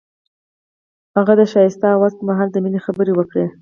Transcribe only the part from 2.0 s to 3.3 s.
پر مهال د مینې خبرې